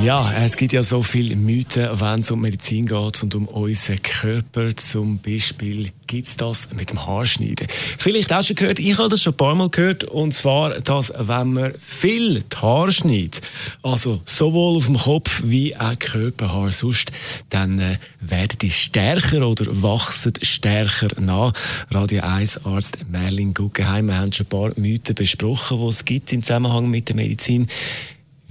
[0.00, 4.02] Ja, es gibt ja so viele Mythen, wenn es um Medizin geht und um unseren
[4.02, 4.74] Körper.
[4.74, 7.68] Zum Beispiel gibt es das mit dem Haarschneiden.
[7.98, 11.12] Vielleicht auch schon gehört, ich habe das schon ein paar Mal gehört, und zwar, dass
[11.16, 13.42] wenn man viel die Haare schneidet,
[13.82, 17.12] also sowohl auf dem Kopf wie auch Körperhaar sonst,
[17.50, 21.52] dann äh, werden die stärker oder wachsen stärker nach.
[21.90, 26.32] Radio 1 Arzt Merlin Guggenheim, wir haben schon ein paar Mythen besprochen, die es gibt
[26.32, 27.68] im Zusammenhang mit der Medizin.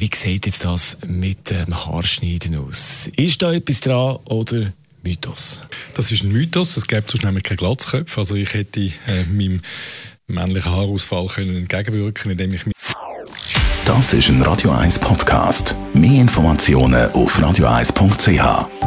[0.00, 3.10] Wie sieht jetzt das mit dem Haarschneiden aus?
[3.16, 5.66] Ist da etwas dran oder Mythos?
[5.92, 6.78] Das ist ein Mythos.
[6.78, 8.18] Es gibt sonst nämlich keine Glatzköpfe.
[8.18, 9.60] Also ich hätte äh, meinem
[10.26, 12.74] männlichen Haarausfall können entgegenwirken, indem ich mich
[13.84, 15.76] Das ist ein Radio 1 Podcast.
[15.92, 18.79] Mehr Informationen auf radio1.ch.